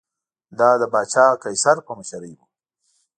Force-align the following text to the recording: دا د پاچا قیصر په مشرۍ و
دا 0.59 0.69
د 0.81 0.83
پاچا 0.93 1.25
قیصر 1.43 1.77
په 1.85 1.91
مشرۍ 1.99 2.33
و 2.35 2.39